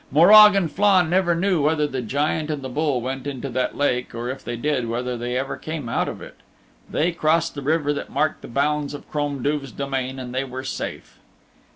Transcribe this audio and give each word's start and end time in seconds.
Morag 0.09 0.55
and 0.55 0.71
Flann 0.71 1.11
never 1.11 1.35
knew 1.35 1.61
whether 1.61 1.85
the 1.85 2.01
Giant 2.01 2.49
and 2.49 2.63
the 2.63 2.69
Bull 2.69 3.01
went 3.01 3.27
into 3.27 3.49
that 3.49 3.77
lake, 3.77 4.15
or 4.15 4.29
if 4.31 4.43
they 4.43 4.55
did, 4.57 4.89
whether 4.89 5.15
they 5.15 5.37
ever 5.37 5.57
came 5.57 5.87
out 5.87 6.07
of 6.09 6.23
it. 6.23 6.37
They 6.89 7.11
crossed 7.11 7.53
the 7.53 7.61
river 7.61 7.93
that 7.93 8.09
marked 8.09 8.41
the 8.41 8.47
bounds 8.47 8.95
of 8.95 9.07
Crom 9.11 9.43
Duv's 9.43 9.71
domain 9.71 10.17
and 10.17 10.33
they 10.33 10.43
were 10.43 10.63
safe. 10.63 11.19